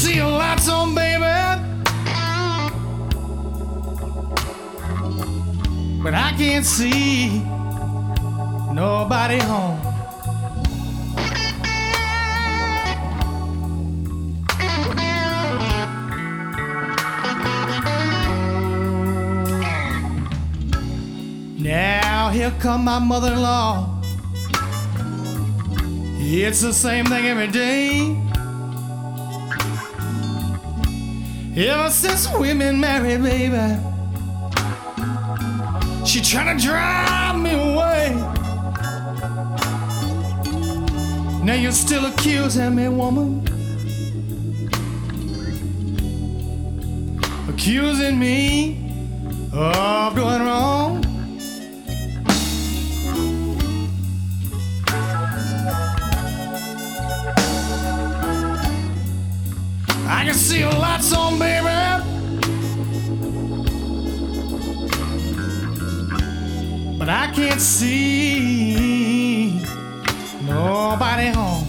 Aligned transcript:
See 0.00 0.16
your 0.16 0.30
lights 0.30 0.66
on, 0.66 0.94
baby. 0.94 1.20
But 6.02 6.14
I 6.14 6.32
can't 6.38 6.64
see 6.64 7.40
nobody 8.72 9.38
home. 9.40 9.78
Now 21.58 22.30
here 22.30 22.54
come 22.58 22.84
my 22.84 22.98
mother-in-law. 22.98 24.00
It's 26.22 26.62
the 26.62 26.72
same 26.72 27.04
thing 27.04 27.26
every 27.26 27.48
day. 27.48 28.29
Ever 31.56 31.90
since 31.90 32.28
been 32.58 32.80
married, 32.80 33.22
baby, 33.22 33.76
she 36.06 36.20
trying 36.22 36.56
to 36.56 36.64
drive 36.64 37.40
me 37.40 37.50
away. 37.50 38.14
Now 41.44 41.54
you're 41.54 41.72
still 41.72 42.06
accusing 42.06 42.76
me, 42.76 42.88
woman. 42.88 43.44
Accusing 47.48 48.18
me 48.18 48.94
of 49.52 50.14
doing 50.14 50.42
wrong. 50.42 51.09
I 60.20 60.24
can 60.24 60.34
see 60.34 60.58
your 60.58 60.72
lights 60.72 61.14
on, 61.14 61.38
baby. 61.38 61.64
But 66.98 67.08
I 67.08 67.32
can't 67.34 67.58
see 67.58 69.62
nobody 70.42 71.28
home. 71.28 71.59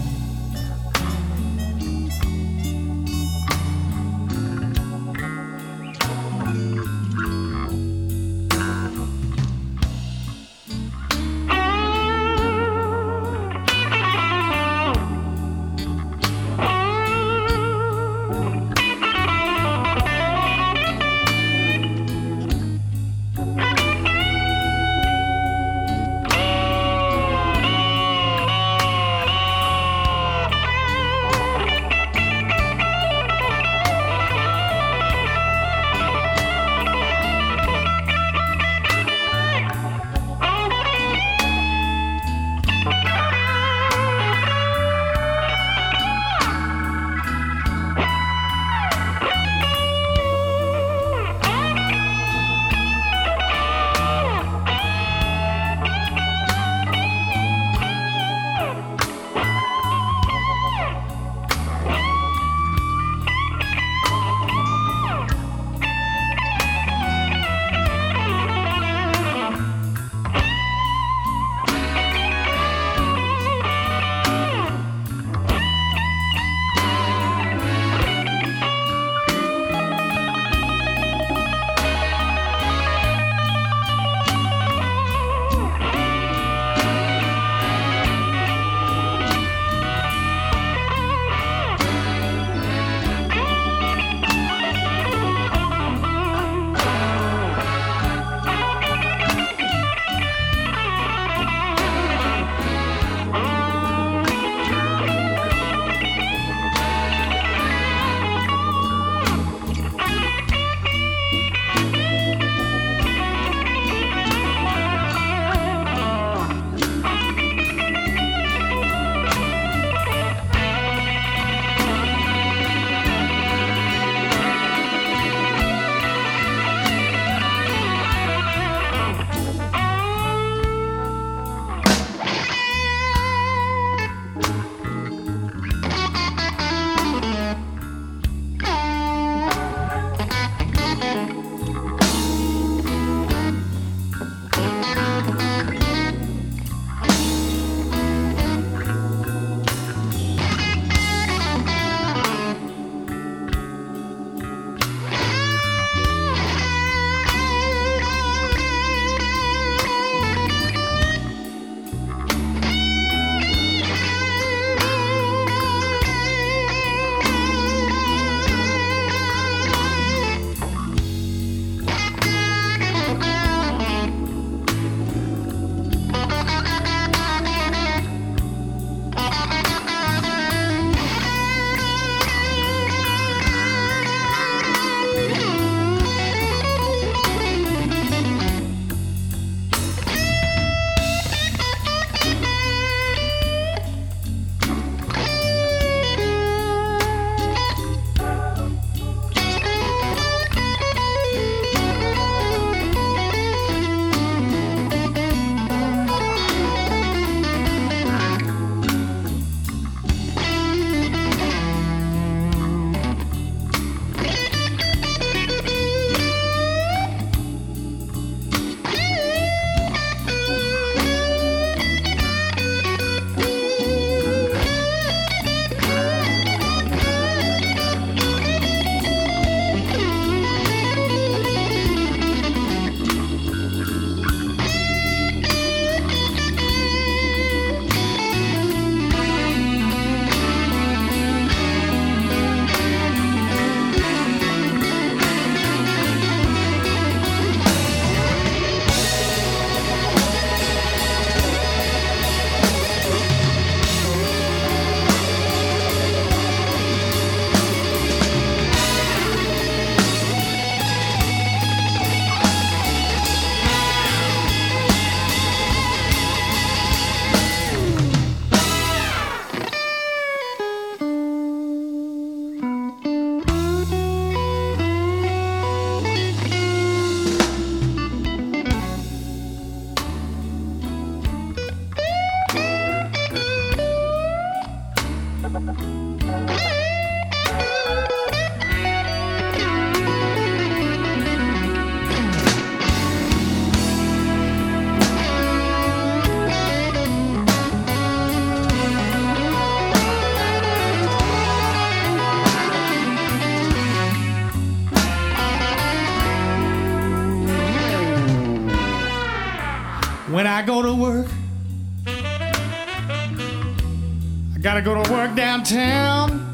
Downtown. 315.62 316.48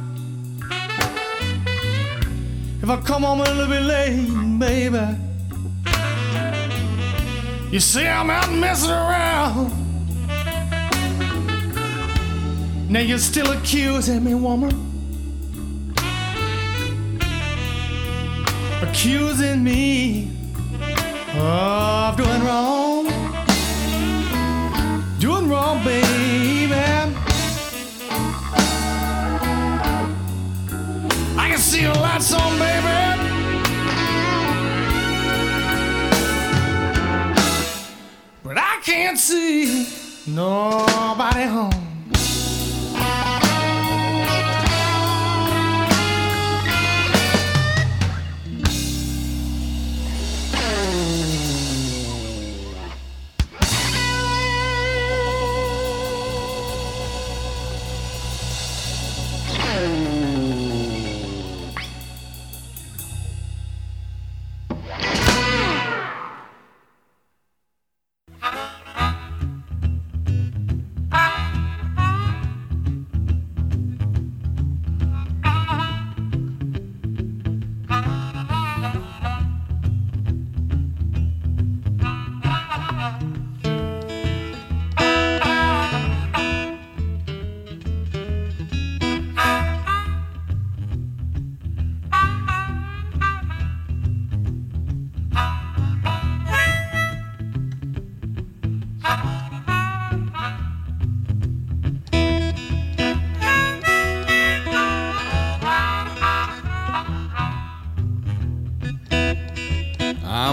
If 2.83 2.89
I 2.89 3.01
come 3.01 3.23
home 3.23 3.41
a 3.41 3.45
little 3.45 3.67
bit 3.67 3.83
late, 3.83 4.59
baby, 4.59 5.17
you 7.71 7.81
see 7.81 8.07
I'm 8.07 8.31
out 8.31 8.53
messing 8.53 8.91
around. 8.91 9.73
Now 12.91 13.01
you're 13.01 13.19
still 13.19 13.51
accusing 13.51 14.25
me, 14.25 14.35
woman. 14.35 14.73
Accusing 18.83 19.63
me 19.63 20.31
of 21.35 22.17
doing 22.17 22.45
wrong. 22.45 22.78
See 39.19 39.87
nobody 40.27 41.43
home. 41.45 41.78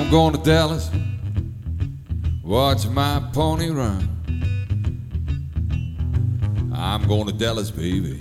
I'm 0.05 0.11
going 0.11 0.33
to 0.35 0.43
Dallas, 0.43 0.91
watch 2.43 2.85
my 2.85 3.19
pony 3.33 3.71
run. 3.71 4.07
I'm 6.71 7.07
going 7.07 7.25
to 7.25 7.33
Dallas, 7.33 7.71
baby, 7.71 8.19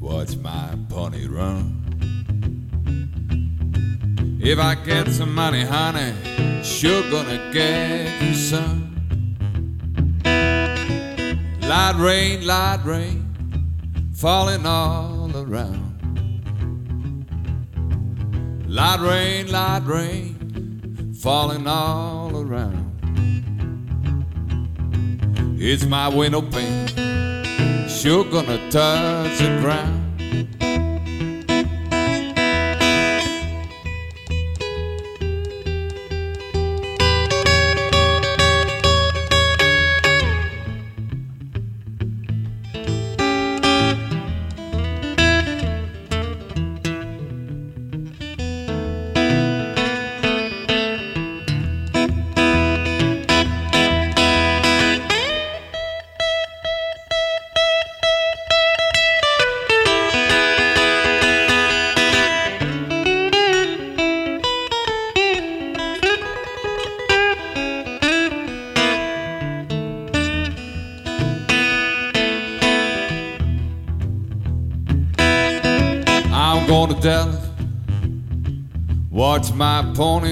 watch 0.00 0.36
my 0.38 0.76
pony 0.88 1.28
run. 1.28 1.72
If 4.42 4.58
I 4.58 4.74
get 4.74 5.08
some 5.10 5.32
money, 5.36 5.62
honey, 5.62 6.12
sure 6.64 7.08
gonna 7.12 7.52
get 7.52 8.22
you 8.22 8.34
some. 8.34 8.82
Light 11.62 11.94
rain, 11.96 12.44
light 12.44 12.80
rain, 12.84 14.10
falling 14.16 14.66
all 14.66 15.30
around. 15.32 15.84
Light 18.66 18.98
rain, 18.98 19.52
light 19.52 19.84
rain, 19.86 20.35
falling 21.20 21.66
all 21.66 22.36
around. 22.36 22.92
It's 25.58 25.84
my 25.84 26.08
window 26.08 26.42
pane, 26.42 26.88
sure 27.88 28.24
gonna 28.24 28.70
touch 28.70 29.38
the 29.38 29.58
ground. 29.60 29.95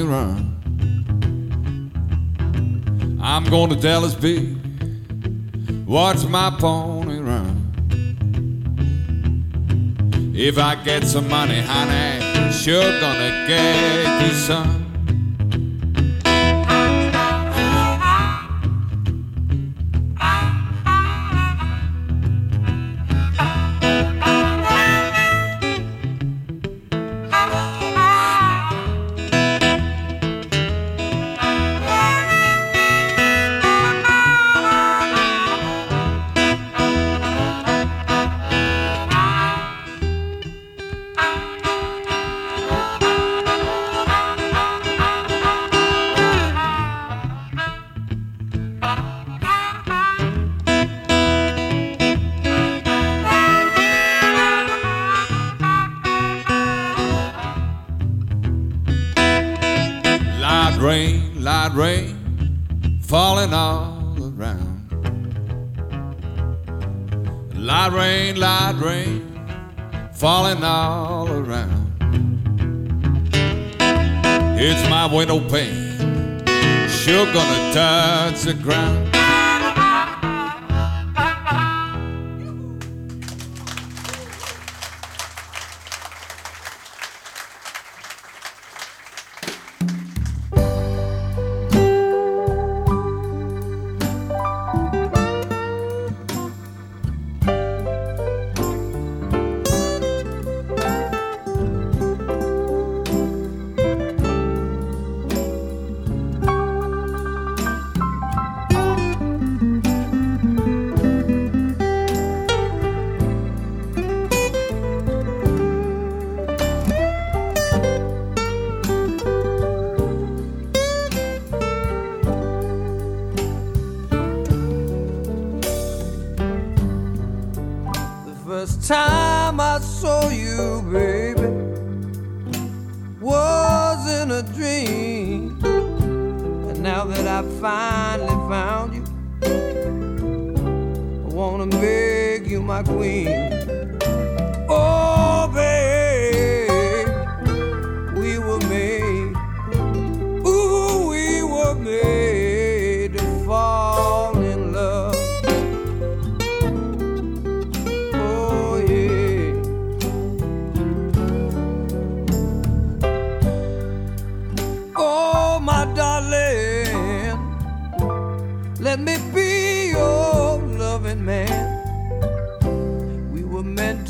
Run. 0.02 0.52
I'm 3.22 3.44
going 3.44 3.70
to 3.70 3.76
Dallas, 3.76 4.14
baby, 4.14 4.56
watch 5.86 6.24
my 6.26 6.50
pony 6.58 7.18
run. 7.18 7.60
If 10.34 10.58
I 10.58 10.74
get 10.82 11.04
some 11.04 11.28
money, 11.28 11.60
honey, 11.60 12.52
sure 12.52 13.00
gonna 13.00 13.46
get 13.46 14.26
you 14.26 14.34
some. 14.34 14.73
Around. 64.38 64.90
Light 67.54 67.92
rain, 67.92 68.36
light 68.36 68.76
rain, 68.82 69.22
falling 70.12 70.62
all 70.62 71.28
around. 71.28 71.92
It's 74.56 74.88
my 74.88 75.06
window 75.06 75.40
pane, 75.48 76.44
sure 76.88 77.26
gonna 77.32 77.72
touch 77.72 78.42
the 78.42 78.54
ground. 78.54 79.13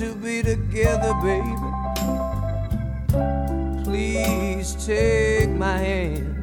to 0.05 0.15
be 0.17 0.43
together, 0.43 1.15
baby. 1.23 1.55
Please 3.85 4.75
take 4.85 5.49
my 5.49 5.79
hand. 5.79 6.34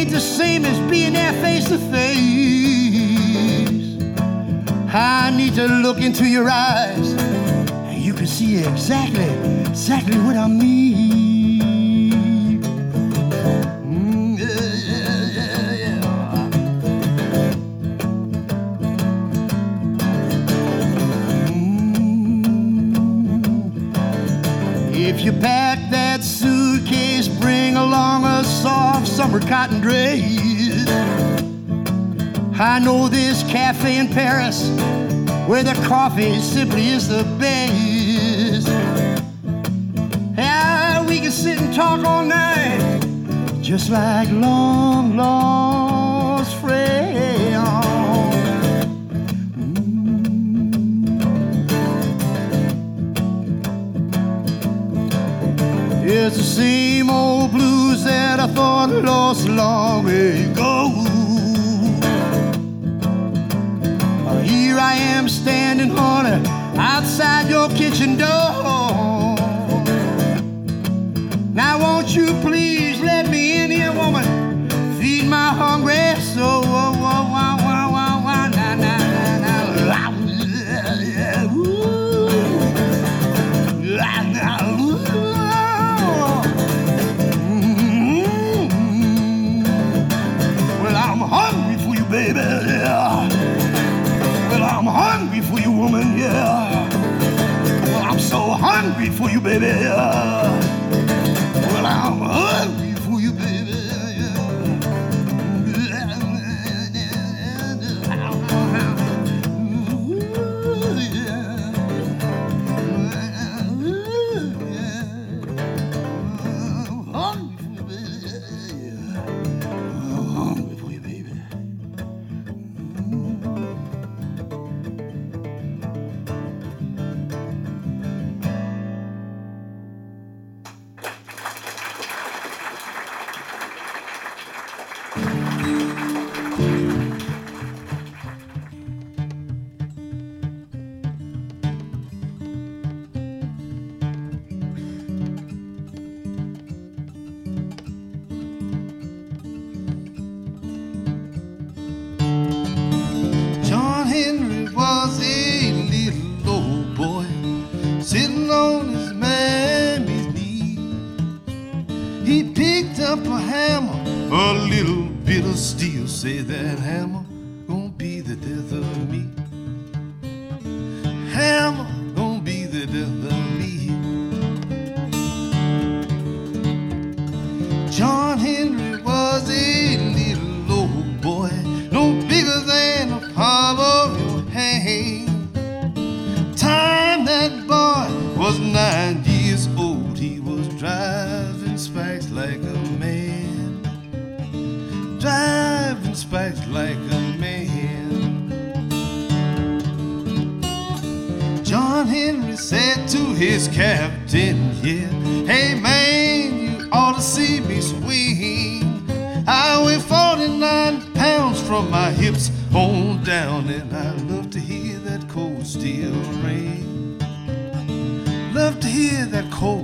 ain't 0.00 0.10
the 0.10 0.20
same 0.20 0.64
as 0.64 0.78
being 0.90 1.12
there 1.12 1.32
face 1.42 1.68
to 1.68 1.76
face. 1.76 2.16
I 4.92 5.30
need 5.30 5.54
to 5.56 5.66
look 5.66 5.98
into 5.98 6.24
your 6.26 6.48
eyes, 6.48 7.12
and 7.12 7.98
you 7.98 8.14
can 8.14 8.26
see 8.26 8.56
exactly, 8.64 9.28
exactly 9.68 10.16
what 10.18 10.36
I 10.36 10.48
mean. 10.48 11.60
Mm, 13.84 14.38
yeah, 14.38 14.70
yeah, 15.36 15.72
yeah. 15.82 16.00
Mm. 21.50 22.54
If 24.94 25.20
you 25.24 25.32
pass 25.32 25.69
summer 29.20 29.40
cotton 29.40 29.82
dress. 29.82 30.88
I 32.58 32.78
know 32.82 33.06
this 33.06 33.42
cafe 33.42 33.98
in 33.98 34.08
Paris 34.08 34.70
where 35.46 35.62
the 35.62 35.74
coffee 35.86 36.38
simply 36.38 36.88
is 36.88 37.06
the 37.06 37.24
best. 37.38 38.68
Yeah, 40.38 41.06
we 41.06 41.20
can 41.20 41.30
sit 41.30 41.60
and 41.60 41.74
talk 41.74 42.02
all 42.02 42.24
night, 42.24 43.02
just 43.60 43.90
like 43.90 44.30
long 44.30 45.18
lost 45.18 46.56
friends. 46.56 47.18
Mm. 49.58 50.30
It's 56.06 56.38
the 56.38 56.42
same 56.42 57.10
old 57.10 57.50
blues 57.50 57.99
that 58.10 58.40
I 58.40 58.48
thought 58.56 58.90
I 58.90 59.00
lost 59.12 59.48
long 59.48 60.02
ago. 60.08 60.74
Here 64.52 64.78
I 64.92 64.94
am 65.14 65.28
standing 65.28 65.92
on 65.96 66.22
it 66.34 66.42
outside 66.76 67.44
your 67.54 67.68
kitchen 67.80 68.10
door. 68.16 69.36
Now, 71.62 71.74
won't 71.84 72.10
you 72.18 72.28
please 72.46 72.96
let 73.10 73.24
me 73.34 73.42
in 73.62 73.70
here, 73.70 73.92
woman? 74.02 74.26
Feed 74.98 75.26
my 75.38 75.50
hungry 75.62 75.99
for 99.12 99.30
you, 99.30 99.40
baby. 99.40 100.59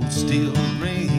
still 0.09 0.51
rings. 0.79 1.16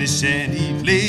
finnish 0.00 0.24
and 0.24 0.54
he. 0.54 0.99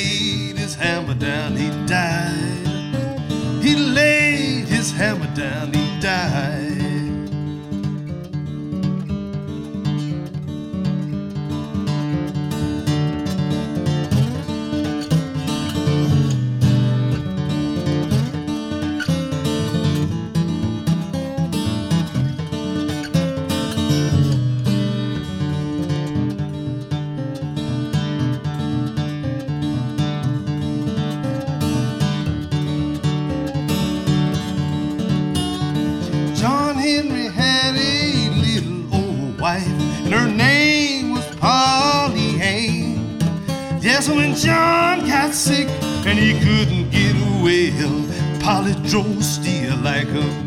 Drove 48.88 49.24
still 49.24 49.76
like 49.78 50.08
a 50.08 50.41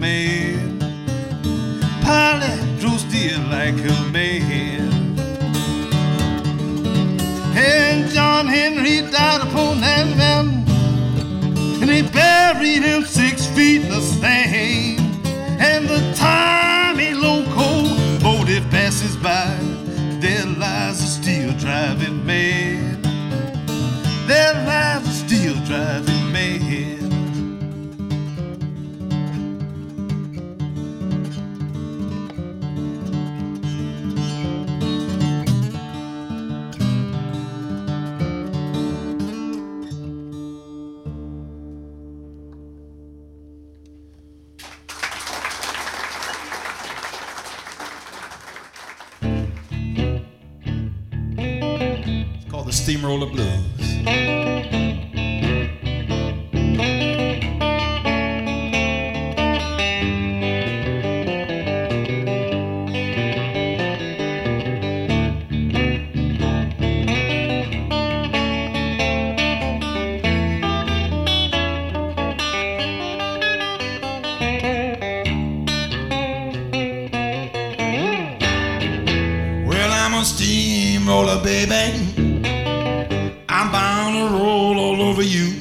To 84.16 84.28
roll 84.28 84.80
all 84.80 85.02
over 85.02 85.22
you. 85.22 85.52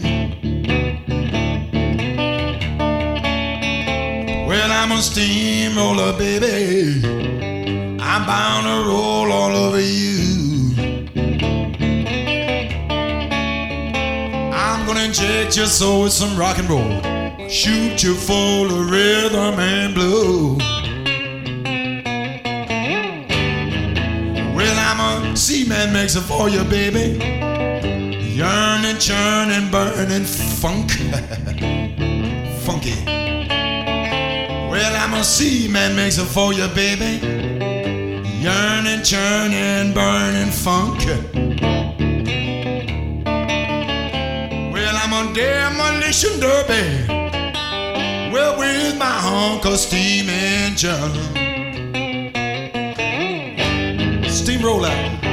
Well, 4.46 4.70
I'm 4.70 4.92
a 4.92 5.02
steamroller, 5.02 6.16
baby. 6.16 7.04
I'm 8.00 8.24
bound 8.24 8.66
to 8.66 8.88
roll 8.88 9.32
all 9.32 9.56
over 9.56 9.80
you. 9.80 10.72
I'm 14.54 14.86
gonna 14.86 15.02
inject 15.02 15.56
your 15.56 15.66
soul 15.66 16.04
with 16.04 16.12
some 16.12 16.38
rock 16.38 16.58
and 16.60 16.70
roll. 16.70 17.48
Shoot 17.48 18.04
you 18.04 18.14
full 18.14 18.66
of 18.66 18.88
rhythm 18.88 19.58
and 19.58 19.94
blues. 19.94 20.62
Well, 24.54 24.76
I'm 24.78 25.32
a 25.32 25.36
seaman 25.36 25.92
mixer 25.92 26.20
for 26.20 26.48
you, 26.48 26.62
baby. 26.62 27.53
Yearning, 28.44 28.98
churning, 28.98 29.70
burning 29.70 30.24
funk. 30.24 30.90
Funky. 32.66 32.94
Well, 34.68 34.94
I'm 35.02 35.14
a 35.14 35.24
seaman 35.24 35.96
mixer 35.96 36.26
for 36.26 36.52
you, 36.52 36.68
baby. 36.74 37.24
Yearning, 38.44 39.02
churning, 39.02 39.94
burning 39.94 40.50
funk. 40.50 41.07
Well, 44.74 44.94
I'm 45.02 45.14
a 45.14 45.33
demolition 45.33 46.38
derby. 46.38 47.07
Well, 48.30 48.59
with 48.59 48.98
my 48.98 49.52
Uncle 49.54 49.78
Steam 49.78 50.28
Engine. 50.28 51.14
Steamroller. 54.28 55.23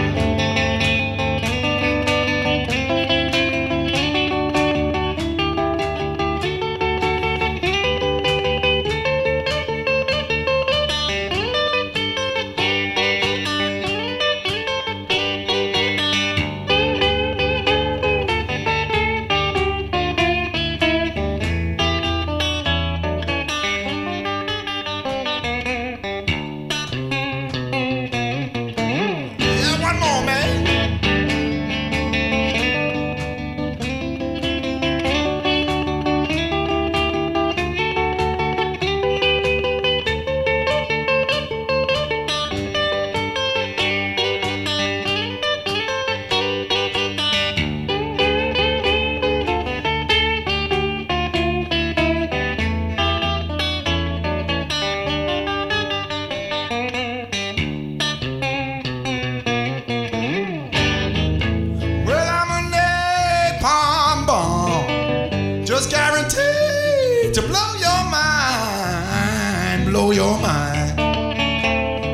To 67.34 67.42
blow 67.44 67.76
your 67.76 68.04
mind, 68.12 69.86
blow 69.90 70.12
your 70.12 70.38
mind. 70.40 70.98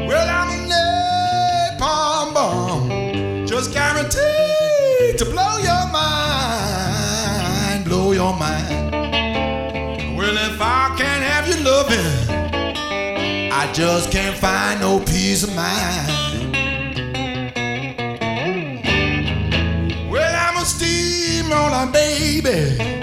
Well, 0.08 0.30
I'm 0.30 0.50
a 0.50 0.58
napalm 0.70 2.34
bomb, 2.36 3.48
just 3.48 3.74
guaranteed 3.74 5.18
to 5.18 5.26
blow 5.26 5.58
your 5.58 5.88
mind, 5.92 7.86
blow 7.86 8.12
your 8.12 8.38
mind. 8.38 8.92
Well, 10.16 10.38
if 10.38 10.62
I 10.62 10.94
can't 11.00 11.24
have 11.24 11.48
you 11.48 11.64
loving, 11.64 12.30
I 13.52 13.72
just 13.74 14.12
can't 14.12 14.38
find 14.38 14.82
no 14.82 15.00
peace 15.00 15.42
of 15.42 15.56
mind. 15.56 16.54
Well, 20.12 20.36
I'm 20.36 20.58
a 20.62 20.66
steamroller, 20.66 21.88
baby. 21.92 22.97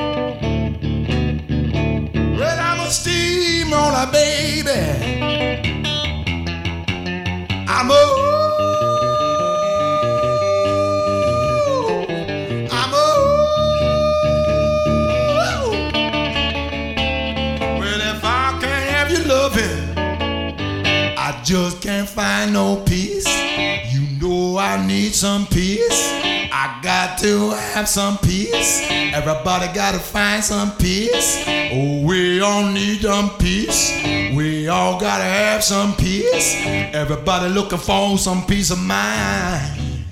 Some 25.24 25.46
peace. 25.46 26.12
I 26.52 26.78
got 26.82 27.16
to 27.20 27.48
have 27.72 27.88
some 27.88 28.18
peace. 28.18 28.86
Everybody 28.90 29.72
gotta 29.72 29.98
find 29.98 30.44
some 30.44 30.72
peace. 30.76 31.42
Oh, 31.72 32.02
we 32.04 32.42
all 32.42 32.66
need 32.70 33.00
some 33.00 33.30
peace. 33.38 33.90
We 34.36 34.68
all 34.68 35.00
gotta 35.00 35.24
have 35.24 35.64
some 35.64 35.96
peace. 35.96 36.56
Everybody 36.92 37.48
looking 37.54 37.78
for 37.78 38.18
some 38.18 38.44
peace 38.44 38.70
of 38.70 38.80
mind. 38.80 40.04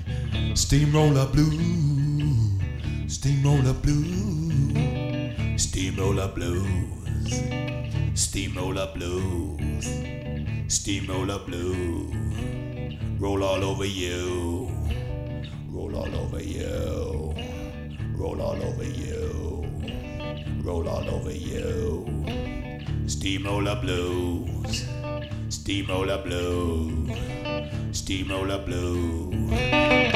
Steamroller 0.57 1.27
blue, 1.27 2.57
steamroller 3.07 3.73
blue, 3.73 5.59
steamroller 5.59 6.27
blues, 6.29 7.39
steamroller 8.15 8.89
blues, 8.95 9.85
steamroller 10.67 11.37
blue. 11.45 12.11
Roll 13.19 13.43
all 13.43 13.63
over 13.63 13.85
you, 13.85 14.69
Roll 15.73 15.95
all 15.95 16.15
over 16.15 16.39
you. 16.43 17.33
Roll 18.15 18.39
all 18.41 18.61
over 18.61 18.83
you. 18.83 19.65
Roll 20.61 20.87
all 20.87 21.09
over 21.09 21.31
you. 21.31 22.05
Steamroller 23.07 23.75
blues. 23.81 24.85
Steamroller 25.49 26.21
blues. 26.21 27.09
Steamroller 27.91 28.59
blues. 28.59 30.12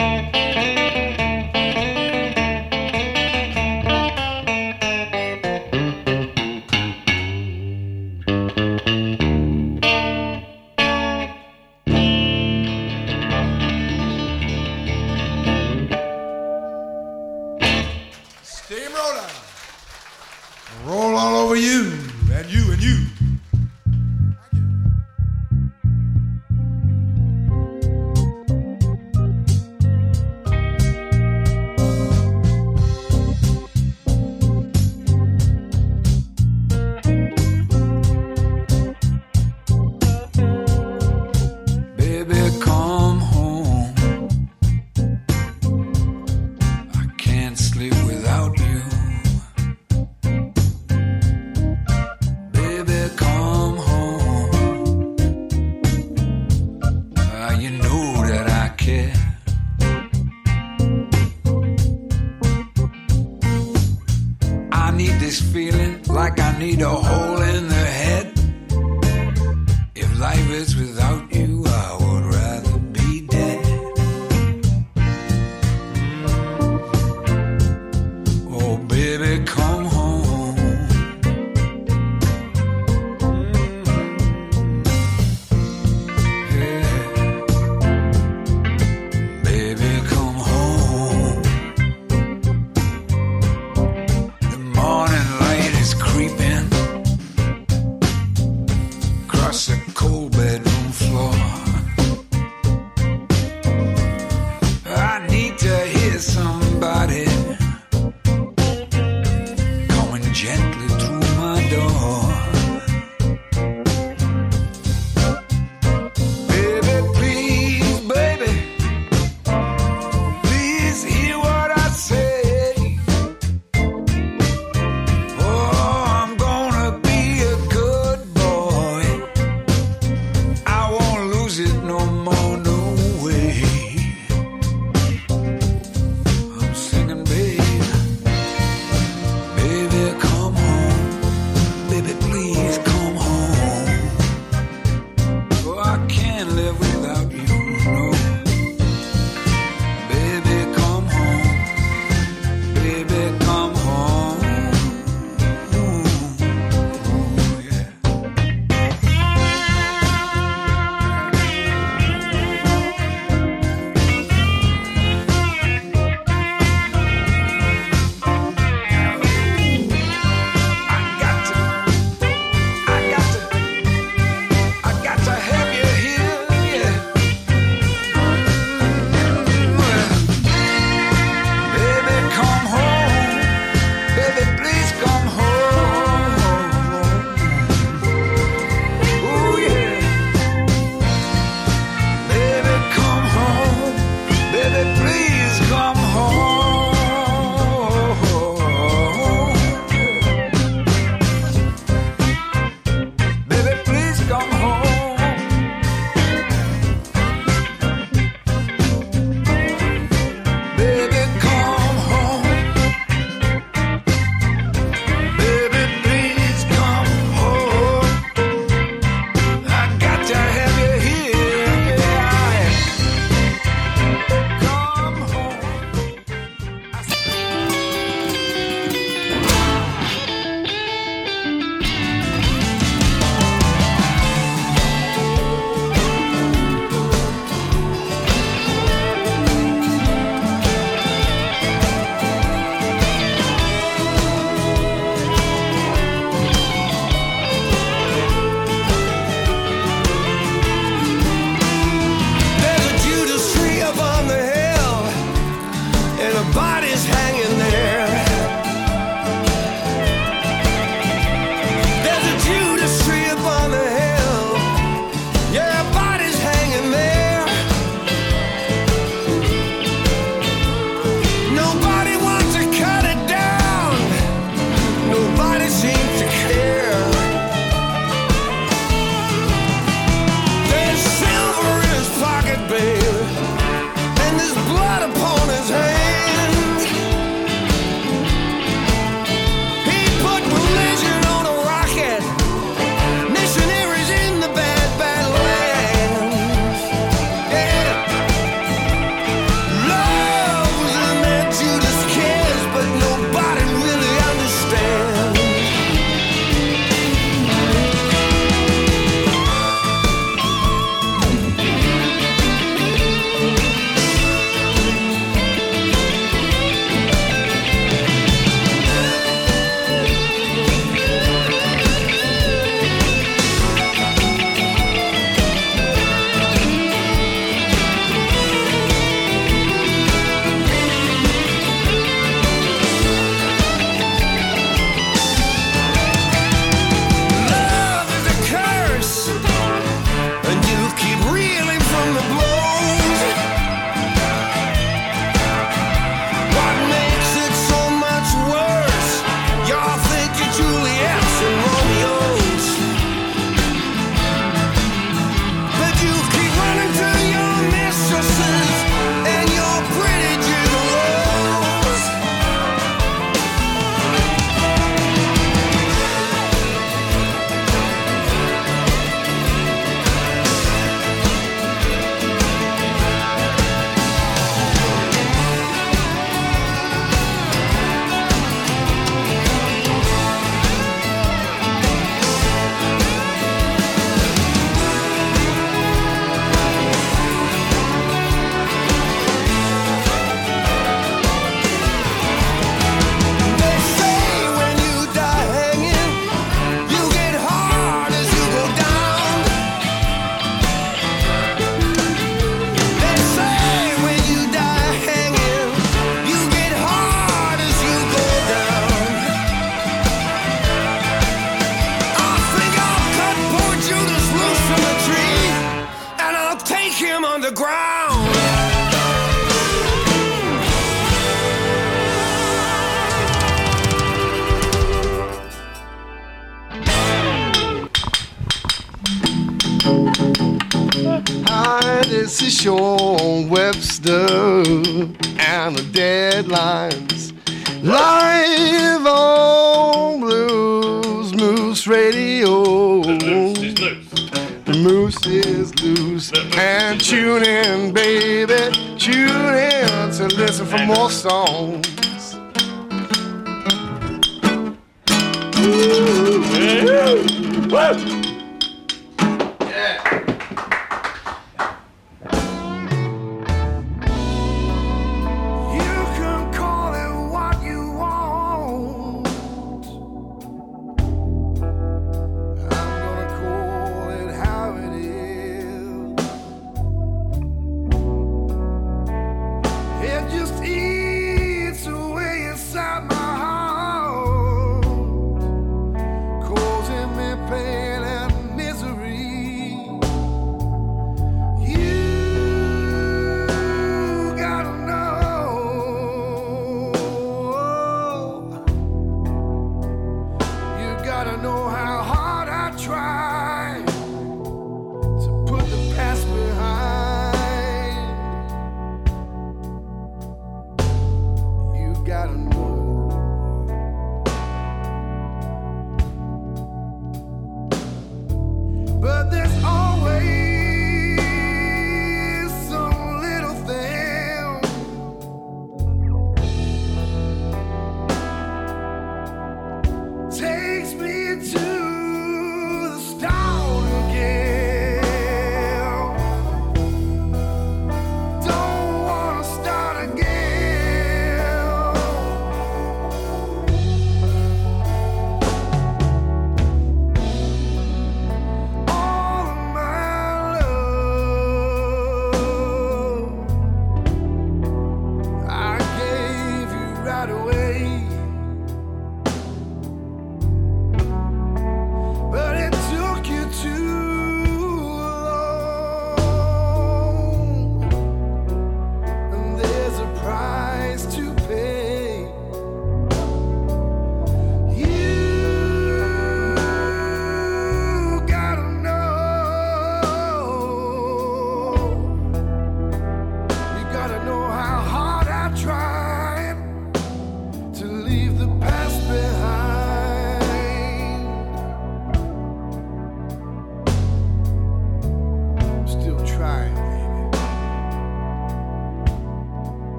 Moose 441.87 441.95
Radio. 441.95 443.01
The 443.03 444.73
moose 444.83 445.25
is 445.25 445.73
loose. 445.81 446.33
And 446.57 446.99
tune 446.99 447.43
in, 447.43 447.93
baby. 447.93 448.75
Tune 448.97 449.29
in 449.29 450.11
to 450.11 450.27
listen 450.35 450.65
for 450.65 450.79
more 450.79 451.09
songs. 451.09 451.96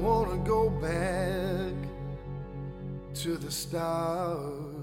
wanna 0.00 0.36
go 0.44 0.70
back 0.70 1.74
to 3.14 3.36
the 3.36 3.50
start. 3.50 4.77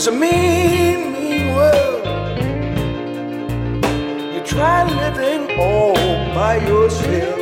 It's 0.00 0.06
a 0.06 0.12
mean, 0.12 1.12
mean 1.12 1.54
world. 1.54 2.06
You 4.34 4.40
try 4.46 4.88
living 4.88 5.58
all 5.60 5.94
by 6.34 6.56
yourself. 6.66 7.39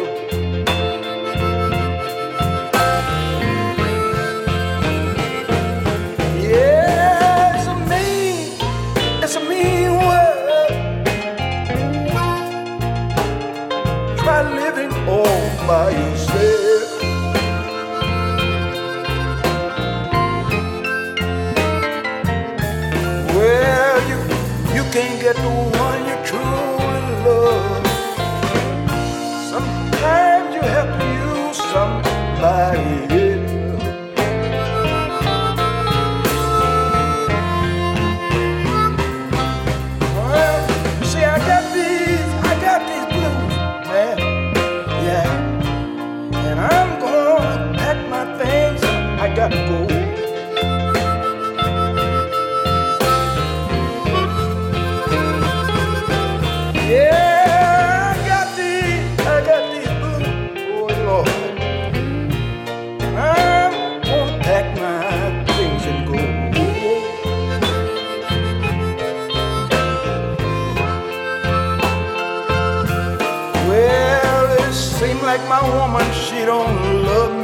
Seem 74.99 75.23
like 75.23 75.41
my 75.49 75.63
woman, 75.77 76.13
she 76.13 76.45
don't 76.45 77.05
love 77.05 77.33
me. 77.33 77.38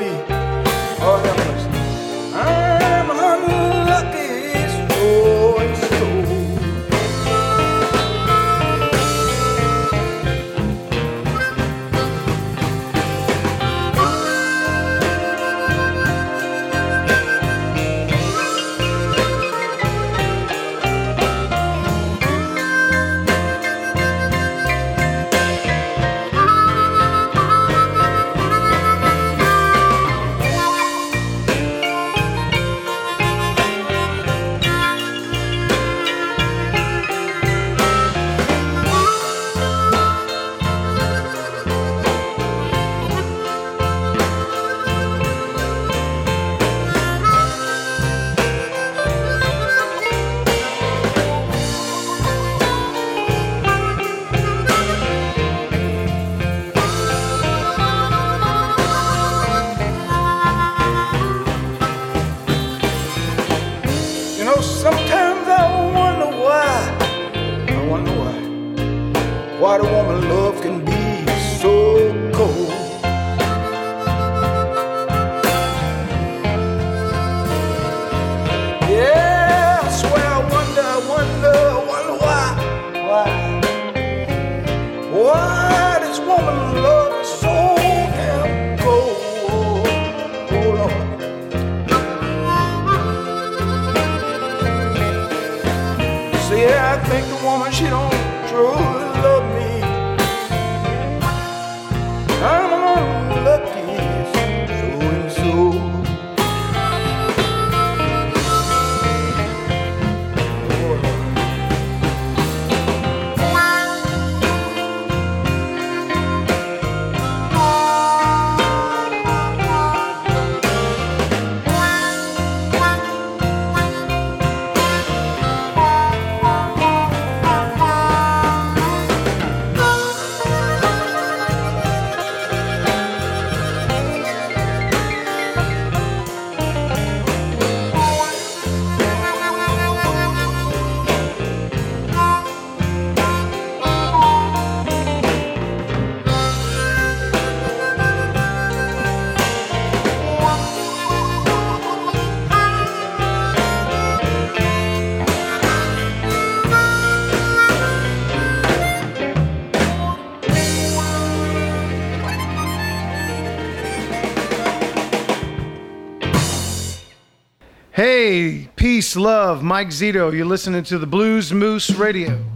Peace, 168.95 169.17
love, 169.17 169.61
Mike 169.61 169.89
Zito. 169.89 170.33
You're 170.33 170.47
listening 170.47 170.85
to 170.85 170.99
the 170.99 171.07
Blues 171.09 171.53
Moose 171.53 171.91
Radio. 171.91 172.54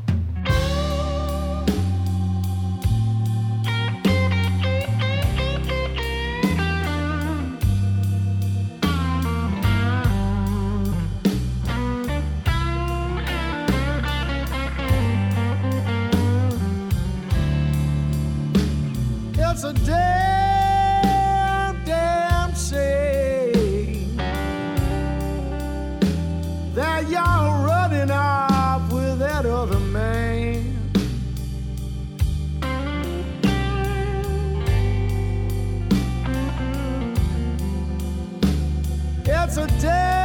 It's 39.48 39.56
a 39.56 39.66
day. 39.80 40.17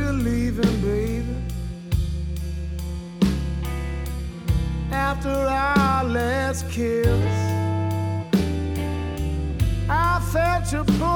you're 0.00 0.12
leaving, 0.12 0.80
baby. 0.80 1.26
After 4.90 5.28
our 5.28 6.04
last 6.04 6.68
kiss, 6.70 7.06
I 9.88 10.20
felt 10.32 10.72
your. 10.72 11.09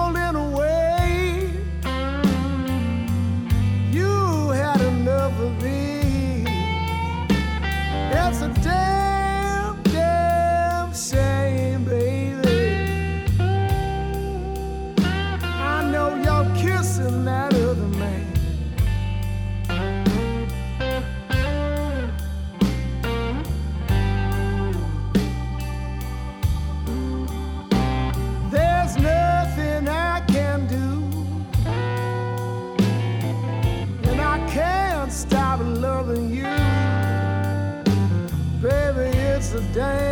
day. 39.75 40.04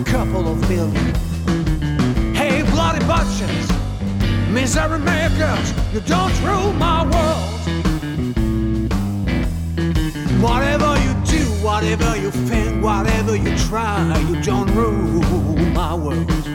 A 0.00 0.04
couple 0.04 0.48
of 0.48 0.60
million? 0.68 1.14
Hey, 2.34 2.62
bloody 2.62 3.04
butchers, 3.06 3.68
misery 4.50 4.98
makers, 4.98 5.72
you 5.92 6.00
don't 6.00 6.34
rule 6.42 6.72
my 6.72 7.04
world. 7.12 7.50
Whatever 10.40 10.96
you 11.04 11.14
do, 11.24 11.44
whatever 11.62 12.16
you 12.16 12.30
think, 12.30 12.82
whatever 12.82 13.36
you 13.36 13.56
try, 13.58 14.18
you 14.28 14.40
don't 14.42 14.70
rule 14.74 15.56
my 15.72 15.94
world. 15.94 16.53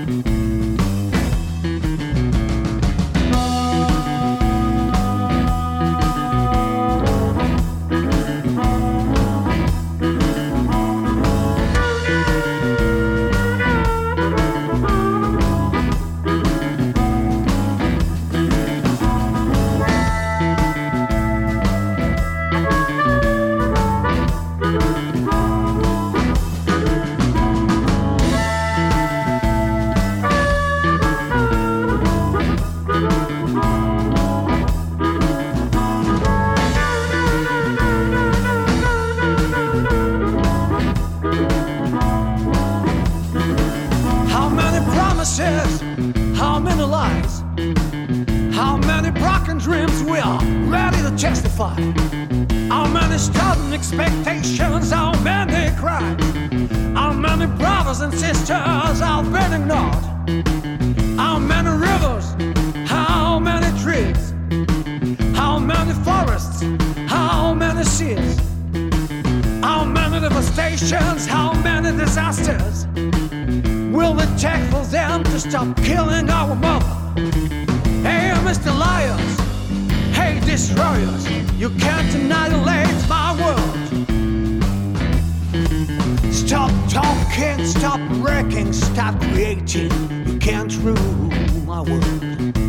My 91.69 91.81
world. 91.81 92.68